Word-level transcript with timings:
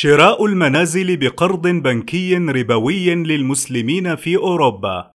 شراء 0.00 0.46
المنازل 0.46 1.16
بقرض 1.16 1.66
بنكي 1.68 2.36
ربوي 2.36 3.14
للمسلمين 3.14 4.16
في 4.16 4.36
أوروبا. 4.36 5.10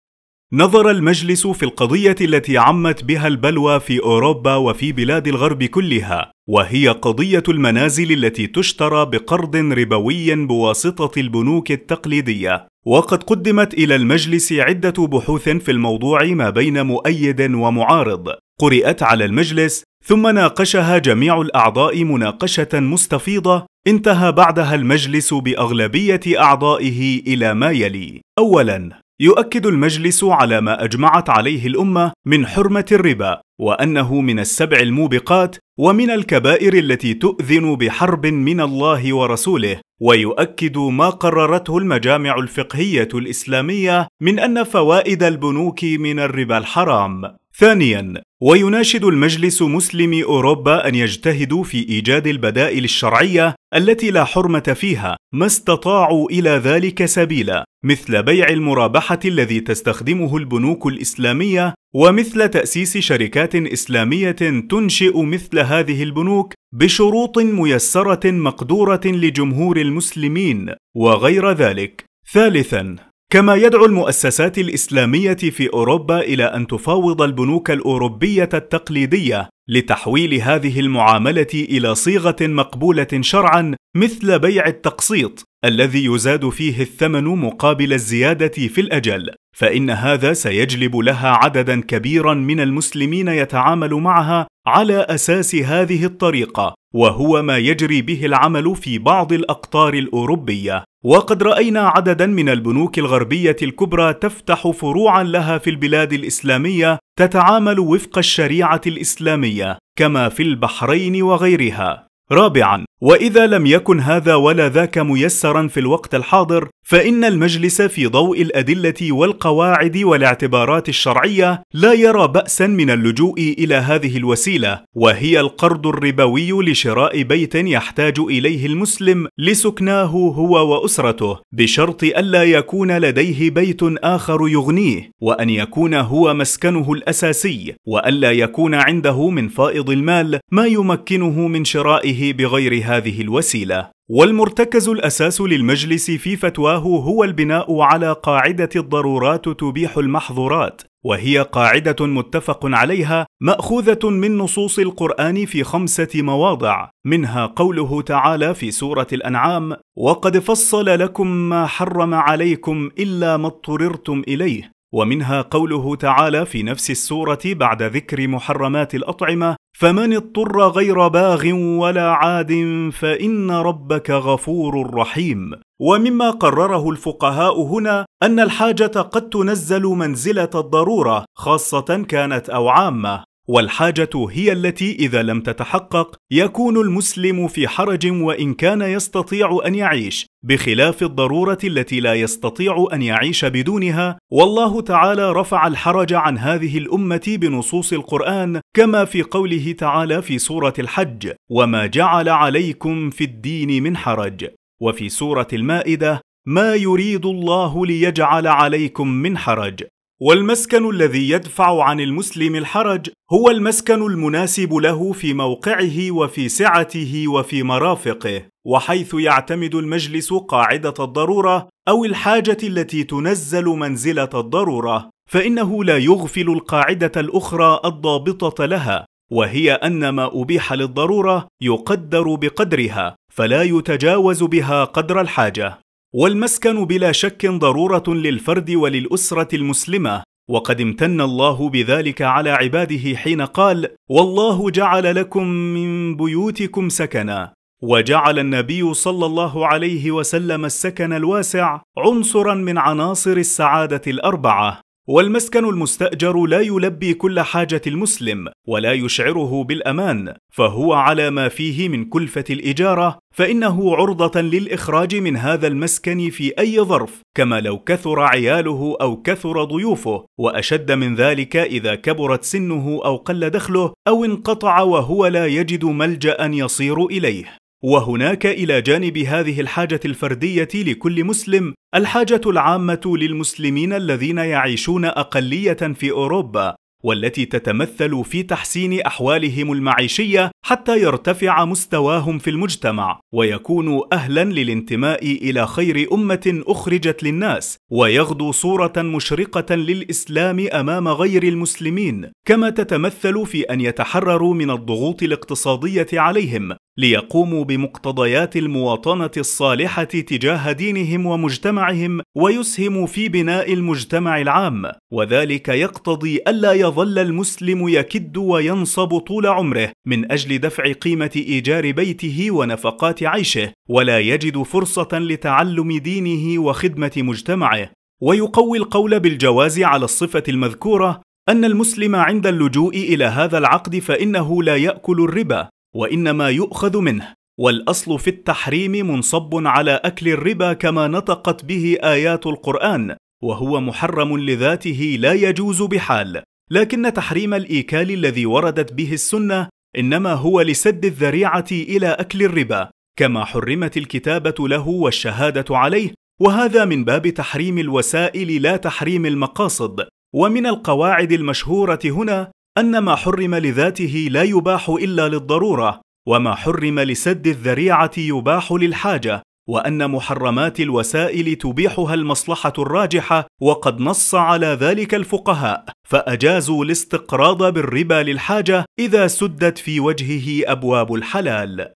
نظر 0.52 0.90
المجلس 0.90 1.46
في 1.46 1.62
القضية 1.62 2.16
التي 2.20 2.58
عمت 2.58 3.04
بها 3.04 3.26
البلوى 3.26 3.80
في 3.80 4.00
أوروبا 4.00 4.54
وفي 4.54 4.92
بلاد 4.92 5.28
الغرب 5.28 5.64
كلها 5.64 6.32
وهي 6.48 6.88
قضية 6.88 7.42
المنازل 7.48 8.24
التي 8.24 8.46
تشترى 8.46 9.06
بقرض 9.06 9.56
ربوي 9.56 10.46
بواسطة 10.46 11.20
البنوك 11.20 11.72
التقليدية. 11.72 12.68
وقد 12.86 13.22
قدمت 13.22 13.74
إلى 13.74 13.96
المجلس 13.96 14.52
عدة 14.52 15.06
بحوث 15.06 15.48
في 15.48 15.70
الموضوع 15.70 16.24
ما 16.24 16.50
بين 16.50 16.86
مؤيد 16.86 17.40
ومعارض. 17.40 18.28
قرات 18.60 19.02
على 19.02 19.24
المجلس 19.24 19.82
ثم 20.06 20.28
ناقشها 20.28 20.98
جميع 20.98 21.40
الأعضاء 21.40 22.04
مناقشة 22.04 22.68
مستفيضة 22.74 23.66
انتهى 23.86 24.32
بعدها 24.32 24.74
المجلس 24.74 25.34
بأغلبية 25.34 26.20
أعضائه 26.26 27.22
إلى 27.26 27.54
ما 27.54 27.70
يلي. 27.70 28.20
اولا 28.38 29.00
يؤكد 29.20 29.66
المجلس 29.66 30.24
على 30.24 30.60
ما 30.60 30.84
أجمعت 30.84 31.30
عليه 31.30 31.66
الأمة 31.66 32.12
من 32.26 32.46
حرمة 32.46 32.86
الربا 32.92 33.40
وأنه 33.60 34.20
من 34.20 34.38
السبع 34.38 34.78
الموبقات 34.78 35.56
ومن 35.78 36.10
الكبائر 36.10 36.74
التي 36.74 37.14
تؤذن 37.14 37.76
بحرب 37.76 38.26
من 38.26 38.60
الله 38.60 39.14
ورسوله 39.14 39.80
ويؤكد 40.00 40.78
ما 40.78 41.10
قررته 41.10 41.78
المجامع 41.78 42.34
الفقهية 42.34 43.08
الإسلامية 43.14 44.08
من 44.20 44.38
أن 44.38 44.64
فوائد 44.64 45.22
البنوك 45.22 45.84
من 45.84 46.18
الربا 46.18 46.58
الحرام. 46.58 47.36
ثانيا 47.58 48.14
ويناشد 48.46 49.04
المجلس 49.04 49.62
مسلمي 49.62 50.24
أوروبا 50.24 50.88
أن 50.88 50.94
يجتهدوا 50.94 51.64
في 51.64 51.88
إيجاد 51.88 52.26
البدائل 52.26 52.84
الشرعية 52.84 53.54
التي 53.74 54.10
لا 54.10 54.24
حرمة 54.24 54.76
فيها 54.80 55.16
ما 55.34 55.46
استطاعوا 55.46 56.30
إلى 56.30 56.50
ذلك 56.50 57.04
سبيلا 57.04 57.64
مثل 57.84 58.22
بيع 58.22 58.48
المرابحة 58.48 59.18
الذي 59.24 59.60
تستخدمه 59.60 60.36
البنوك 60.36 60.86
الإسلامية 60.86 61.74
ومثل 61.94 62.48
تأسيس 62.48 62.98
شركات 62.98 63.54
إسلامية 63.54 64.36
تنشئ 64.70 65.22
مثل 65.22 65.58
هذه 65.58 66.02
البنوك 66.02 66.54
بشروط 66.74 67.38
ميسرة 67.38 68.30
مقدورة 68.30 69.00
لجمهور 69.04 69.76
المسلمين 69.76 70.74
وغير 70.96 71.52
ذلك. 71.52 72.04
ثالثا 72.32 72.96
كما 73.34 73.54
يدعو 73.54 73.84
المؤسسات 73.84 74.58
الإسلامية 74.58 75.34
في 75.34 75.68
أوروبا 75.72 76.20
إلى 76.20 76.44
أن 76.44 76.66
تفاوض 76.66 77.22
البنوك 77.22 77.70
الأوروبية 77.70 78.48
التقليدية 78.54 79.48
لتحويل 79.68 80.34
هذه 80.34 80.80
المعاملة 80.80 81.46
إلى 81.54 81.94
صيغة 81.94 82.36
مقبولة 82.40 83.06
شرعا 83.20 83.74
مثل 83.96 84.38
بيع 84.38 84.66
التقسيط. 84.66 85.44
الذي 85.64 86.04
يزاد 86.04 86.48
فيه 86.48 86.80
الثمن 86.80 87.24
مقابل 87.24 87.92
الزيادة 87.92 88.68
في 88.68 88.80
الأجل 88.80 89.30
فإن 89.56 89.90
هذا 89.90 90.32
سيجلب 90.32 90.96
لها 90.96 91.28
عددا 91.28 91.80
كبيرا 91.80 92.34
من 92.34 92.60
المسلمين 92.60 93.28
يتعامل 93.28 93.94
معها 93.94 94.46
على 94.66 95.00
أساس 95.00 95.54
هذه 95.54 96.04
الطريقة 96.04 96.74
وهو 96.94 97.42
ما 97.42 97.58
يجري 97.58 98.02
به 98.02 98.26
العمل 98.26 98.76
في 98.76 98.98
بعض 98.98 99.32
الأقطار 99.32 99.94
الأوروبية. 99.94 100.84
وقد 101.04 101.42
رأينا 101.42 101.88
عددا 101.88 102.26
من 102.26 102.48
البنوك 102.48 102.98
الغربية 102.98 103.56
الكبرى 103.62 104.12
تفتح 104.12 104.68
فروعا 104.68 105.22
لها 105.22 105.58
في 105.58 105.70
البلاد 105.70 106.12
الإسلامية 106.12 106.98
تتعامل 107.18 107.78
وفق 107.80 108.18
الشريعة 108.18 108.80
الإسلامية 108.86 109.78
كما 109.98 110.28
في 110.28 110.42
البحرين 110.42 111.22
وغيرها. 111.22 112.06
رابعا 112.32 112.84
وإذا 113.00 113.46
لم 113.46 113.66
يكن 113.66 114.00
هذا 114.00 114.34
ولا 114.34 114.68
ذاك 114.68 114.98
ميسرا 114.98 115.68
في 115.68 115.80
الوقت 115.80 116.14
الحاضر 116.14 116.68
فإن 116.84 117.24
المجلس 117.24 117.82
في 117.82 118.06
ضوء 118.06 118.42
الأدلة 118.42 119.12
والقواعد 119.12 119.96
والاعتبارات 119.96 120.88
الشرعية 120.88 121.62
لا 121.74 121.92
يرى 121.92 122.28
بأسا 122.28 122.66
من 122.66 122.90
اللجوء 122.90 123.54
إلى 123.58 123.74
هذه 123.74 124.16
الوسيلة 124.16 124.80
وهي 124.94 125.40
القرض 125.40 125.86
الربوي 125.86 126.52
لشراء 126.52 127.22
بيت 127.22 127.54
يحتاج 127.54 128.20
إليه 128.20 128.66
المسلم 128.66 129.28
لسكناه 129.38 130.04
هو 130.04 130.72
وأسرته 130.72 131.38
بشرط 131.52 132.04
ألا 132.04 132.44
يكون 132.44 132.98
لديه 132.98 133.50
بيت 133.50 133.80
آخر 133.82 134.48
يغنيه 134.48 135.10
وأن 135.20 135.50
يكون 135.50 135.94
هو 135.94 136.34
مسكنه 136.34 136.92
الأساسي 136.92 137.74
وألا 137.86 138.32
يكون 138.32 138.74
عنده 138.74 139.30
من 139.30 139.48
فائض 139.48 139.90
المال 139.90 140.40
ما 140.50 140.66
يمكنه 140.66 141.48
من 141.48 141.64
شرائه 141.64 142.32
بغير 142.32 142.82
هذه 142.84 143.20
الوسيلة. 143.20 143.93
والمرتكز 144.10 144.88
الأساس 144.88 145.40
للمجلس 145.40 146.10
في 146.10 146.36
فتواه 146.36 146.78
هو 146.78 147.24
البناء 147.24 147.80
على 147.80 148.12
قاعدة 148.12 148.68
الضرورات 148.76 149.48
تبيح 149.48 149.98
المحظورات 149.98 150.82
وهي 151.04 151.38
قاعدة 151.38 152.06
متفق 152.06 152.60
عليها 152.64 153.26
مأخوذة 153.40 154.10
من 154.10 154.38
نصوص 154.38 154.78
القرآن 154.78 155.46
في 155.46 155.64
خمسة 155.64 156.08
مواضع 156.14 156.88
منها 157.06 157.46
قوله 157.46 158.02
تعالى 158.02 158.54
في 158.54 158.70
سورة 158.70 159.06
الأنعام 159.12 159.76
وقد 159.96 160.38
فصل 160.38 160.86
لكم 160.86 161.26
ما 161.26 161.66
حرم 161.66 162.14
عليكم 162.14 162.90
إلا 162.98 163.36
ما 163.36 163.46
اضطررتم 163.46 164.22
إليه 164.28 164.73
ومنها 164.94 165.42
قوله 165.42 165.96
تعالى 165.96 166.46
في 166.46 166.62
نفس 166.62 166.90
السورة 166.90 167.40
بعد 167.46 167.82
ذكر 167.82 168.28
محرمات 168.28 168.94
الأطعمة 168.94 169.56
فمن 169.78 170.14
اضطر 170.16 170.68
غير 170.68 171.08
باغ 171.08 171.52
ولا 171.52 172.10
عاد 172.10 172.52
فإن 172.92 173.50
ربك 173.50 174.10
غفور 174.10 174.94
رحيم. 174.94 175.50
ومما 175.80 176.30
قرره 176.30 176.90
الفقهاء 176.90 177.62
هنا 177.62 178.06
أن 178.22 178.40
الحاجة 178.40 179.00
قد 179.00 179.28
تنزل 179.28 179.82
منزلة 179.82 180.50
الضرورة 180.54 181.24
خاصة 181.36 182.04
كانت 182.08 182.50
أو 182.50 182.68
عامة. 182.68 183.24
والحاجة 183.48 184.10
هي 184.30 184.52
التي 184.52 184.92
إذا 184.92 185.22
لم 185.22 185.40
تتحقق 185.40 186.16
يكون 186.30 186.76
المسلم 186.76 187.48
في 187.48 187.68
حرج 187.68 188.06
وإن 188.06 188.54
كان 188.54 188.82
يستطيع 188.82 189.60
أن 189.66 189.74
يعيش 189.74 190.26
بخلاف 190.44 191.02
الضرورة 191.02 191.58
التي 191.64 192.00
لا 192.00 192.14
يستطيع 192.14 192.86
أن 192.92 193.02
يعيش 193.02 193.44
بدونها. 193.44 194.18
والله 194.32 194.80
تعالى 194.80 195.32
رفع 195.32 195.66
الحرج 195.66 196.12
عن 196.12 196.38
هذه 196.38 196.78
الأمة 196.78 197.36
بنصوص 197.40 197.92
القرآن 197.92 198.60
كما 198.76 199.04
في 199.04 199.22
قوله 199.22 199.72
تعالى 199.72 200.22
في 200.22 200.38
سورة 200.38 200.74
الحج 200.78 201.32
وما 201.50 201.86
جعل 201.86 202.28
عليكم 202.28 203.10
في 203.10 203.24
الدين 203.24 203.82
من 203.82 203.96
حرج 203.96 204.46
وفي 204.80 205.08
سورة 205.08 205.48
المائدة 205.52 206.20
ما 206.46 206.74
يريد 206.74 207.26
الله 207.26 207.86
ليجعل 207.86 208.46
عليكم 208.46 209.08
من 209.08 209.38
حرج 209.38 209.82
والمسكن 210.26 210.90
الذي 210.90 211.30
يدفع 211.30 211.84
عن 211.84 212.00
المسلم 212.00 212.56
الحرج 212.56 213.08
هو 213.32 213.50
المسكن 213.50 214.02
المناسب 214.02 214.74
له 214.74 215.12
في 215.12 215.34
موقعه 215.34 216.10
وفي 216.10 216.48
سعته 216.48 217.24
وفي 217.28 217.62
مرافقه 217.62 218.42
وحيث 218.66 219.14
يعتمد 219.14 219.74
المجلس 219.74 220.32
قاعدة 220.32 220.94
الضرورة 221.00 221.68
أو 221.88 222.04
الحاجة 222.04 222.56
التي 222.62 223.04
تنزل 223.04 223.64
منزلة 223.64 224.28
الضرورة 224.34 225.10
فإنه 225.30 225.84
لا 225.84 225.98
يغفل 225.98 226.48
القاعدة 226.50 227.12
الأخرى 227.16 227.80
الضابطة 227.84 228.64
لها 228.64 229.06
وهي 229.32 229.72
أن 229.72 230.08
ما 230.08 230.30
أبيح 230.42 230.72
للضرورة 230.72 231.48
يقدر 231.62 232.34
بقدرها 232.34 233.16
فلا 233.32 233.62
يتجاوز 233.62 234.42
بها 234.42 234.84
قدر 234.84 235.20
الحاجة. 235.20 235.83
والمسكن 236.16 236.84
بلا 236.84 237.12
شك 237.12 237.46
ضرورة 237.46 238.02
للفرد 238.08 238.70
وللأسرة 238.70 239.54
المسلمة 239.54 240.22
وقد 240.50 240.80
امتن 240.80 241.20
الله 241.20 241.68
بذلك 241.68 242.22
على 242.22 242.50
عباده 242.50 243.16
حين 243.16 243.40
قال 243.42 243.88
والله 244.10 244.70
جعل 244.70 245.14
لكم 245.14 245.46
من 245.46 246.16
بيوتكم 246.16 246.88
سكنا 246.88 247.54
وجعل 247.82 248.38
النبي 248.38 248.94
صلى 248.94 249.26
الله 249.26 249.66
عليه 249.66 250.10
وسلم 250.10 250.64
السكن 250.64 251.12
الواسع 251.12 251.80
عنصرا 251.98 252.54
من 252.54 252.78
عناصر 252.78 253.36
السعادة 253.36 254.02
الأربعة. 254.06 254.80
والمسكن 255.08 255.64
المستأجر 255.64 256.46
لا 256.46 256.60
يلبي 256.60 257.14
كل 257.14 257.40
حاجة 257.40 257.82
المسلم 257.86 258.48
ولا 258.68 258.92
يشعره 258.92 259.64
بالأمان 259.64 260.34
فهو 260.52 260.92
على 260.92 261.30
ما 261.30 261.48
فيه 261.48 261.88
من 261.88 262.04
كلفة 262.04 262.44
الإجارة 262.50 263.18
فإنه 263.34 263.96
عرضة 263.96 264.40
للإخراج 264.40 265.16
من 265.16 265.36
هذا 265.36 265.66
المسكن 265.66 266.30
في 266.30 266.52
أي 266.58 266.80
ظرف 266.80 267.22
كما 267.36 267.60
لو 267.60 267.78
كثر 267.78 268.20
عياله 268.20 268.96
أو 269.00 269.22
كثر 269.22 269.64
ضيوفه 269.64 270.24
وأشد 270.38 270.92
من 270.92 271.14
ذلك 271.14 271.56
إذا 271.56 271.94
كبرت 271.94 272.44
سنه 272.44 273.00
أو 273.04 273.16
قل 273.16 273.50
دخله 273.50 273.92
أو 274.08 274.24
انقطع 274.24 274.80
وهو 274.80 275.26
لا 275.26 275.46
يجد 275.46 275.84
ملجأ 275.84 276.36
يصير 276.40 277.06
إليه. 277.06 277.63
وهناك 277.84 278.46
إلى 278.46 278.82
جانب 278.82 279.18
هذه 279.18 279.60
الحاجة 279.60 280.00
الفردية 280.04 280.68
لكل 280.74 281.24
مسلم 281.24 281.74
الحاجة 281.94 282.40
العامة 282.46 283.00
للمسلمين 283.06 283.92
الذين 283.92 284.38
يعيشون 284.38 285.04
أقلية 285.04 285.72
في 285.72 286.10
أوروبا 286.10 286.74
والتي 287.04 287.44
تتمثل 287.44 288.24
في 288.24 288.42
تحسين 288.42 289.00
أحوالهم 289.00 289.72
المعيشية 289.72 290.50
حتى 290.66 291.00
يرتفع 291.00 291.64
مستواهم 291.64 292.38
في 292.38 292.50
المجتمع 292.50 293.20
ويكونوا 293.34 294.14
أهلا 294.14 294.44
للانتماء 294.44 295.24
إلى 295.26 295.66
خير 295.66 296.08
أمة 296.12 296.62
أخرجت 296.66 297.22
للناس 297.22 297.76
ويغدو 297.90 298.52
صورة 298.52 298.92
مشرقة 298.96 299.74
للإسلام 299.74 300.66
أمام 300.72 301.08
غير 301.08 301.42
المسلمين 301.42 302.30
كما 302.46 302.70
تتمثل 302.70 303.46
في 303.46 303.62
أن 303.62 303.80
يتحرروا 303.80 304.54
من 304.54 304.70
الضغوط 304.70 305.22
الاقتصادية 305.22 306.06
عليهم 306.12 306.72
ليقوموا 306.98 307.64
بمقتضيات 307.64 308.56
المواطنة 308.56 309.30
الصالحة 309.36 310.04
تجاه 310.04 310.72
دينهم 310.72 311.26
ومجتمعهم 311.26 312.20
ويسهموا 312.36 313.06
في 313.06 313.28
بناء 313.28 313.72
المجتمع 313.72 314.40
العام. 314.40 314.82
وذلك 315.12 315.68
يقتضي 315.68 316.40
ألا 316.48 316.72
يظل 316.72 317.18
المسلم 317.18 317.88
يكد 317.88 318.36
وينصب 318.36 319.18
طول 319.18 319.46
عمره 319.46 319.92
من 320.06 320.32
أجل 320.32 320.58
دفع 320.58 320.92
قيمة 320.92 321.30
إيجار 321.36 321.90
بيته 321.92 322.50
ونفقات 322.50 323.22
عيشه 323.22 323.72
ولا 323.88 324.18
يجد 324.18 324.62
فرصة 324.62 325.08
لتعلم 325.12 325.98
دينه 325.98 326.62
وخدمة 326.62 327.12
مجتمعه. 327.16 327.90
ويقوي 328.22 328.78
القول 328.78 329.20
بالجواز 329.20 329.80
على 329.80 330.04
الصفة 330.04 330.42
المذكورة 330.48 331.20
أن 331.48 331.64
المسلم 331.64 332.16
عند 332.16 332.46
اللجوء 332.46 332.96
إلى 332.96 333.24
هذا 333.24 333.58
العقد 333.58 333.98
فإنه 333.98 334.62
لا 334.62 334.76
يأكل 334.76 335.20
الربا. 335.20 335.68
وإنما 335.94 336.50
يؤخذ 336.50 336.98
منه 336.98 337.34
والأصل 337.60 338.18
في 338.18 338.30
التحريم 338.30 338.92
منصب 338.92 339.66
على 339.66 340.00
أكل 340.04 340.28
الربا 340.28 340.72
كما 340.72 341.08
نطقت 341.08 341.64
به 341.64 341.96
آيات 342.02 342.46
القرآن 342.46 343.16
وهو 343.42 343.80
محرم 343.80 344.38
لذاته 344.38 345.16
لا 345.18 345.32
يجوز 345.32 345.82
بحال. 345.82 346.42
لكن 346.70 347.12
تحريم 347.12 347.54
الإيكال 347.54 348.10
الذي 348.10 348.46
وردت 348.46 348.92
به 348.92 349.12
السنة 349.12 349.68
إنما 349.98 350.32
هو 350.32 350.60
لسد 350.60 351.04
الذريعة 351.04 351.66
إلى 351.72 352.06
أكل 352.06 352.42
الربا 352.42 352.90
كما 353.18 353.44
حرمت 353.44 353.96
الكتابة 353.96 354.68
له 354.68 354.88
والشهادة 354.88 355.76
عليه 355.76 356.10
وهذا 356.40 356.84
من 356.84 357.04
باب 357.04 357.28
تحريم 357.28 357.78
الوسائل 357.78 358.62
لا 358.62 358.76
تحريم 358.76 359.26
المقاصد. 359.26 360.06
ومن 360.34 360.66
القواعد 360.66 361.32
المشهورة 361.32 361.98
هنا 362.04 362.50
أن 362.78 362.98
ما 362.98 363.14
حرم 363.16 363.54
لذاته 363.54 364.28
لا 364.30 364.42
يباح 364.42 364.88
إلا 364.88 365.28
للضرورة 365.28 366.00
وما 366.28 366.54
حرم 366.54 367.00
لسد 367.00 367.46
الذريعة 367.46 368.10
يباح 368.18 368.72
للحاجة 368.72 369.42
وأن 369.68 370.10
محرمات 370.10 370.80
الوسائل 370.80 371.56
تبيحها 371.56 372.14
المصلحة 372.14 372.72
الراجحة 372.78 373.46
وقد 373.60 374.00
نص 374.00 374.34
على 374.34 374.66
ذلك 374.66 375.14
الفقهاء 375.14 375.84
فأجازوا 376.08 376.84
الاستقراض 376.84 377.74
بالربا 377.74 378.22
للحاجة 378.22 378.84
إذا 378.98 379.26
سدت 379.26 379.78
في 379.78 380.00
وجهه 380.00 380.72
أبواب 380.72 381.14
الحلال. 381.14 381.92